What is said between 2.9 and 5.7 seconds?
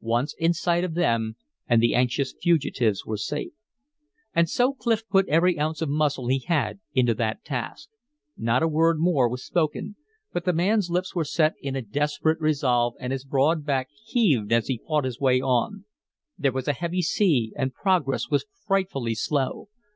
were safe. And so Clif put every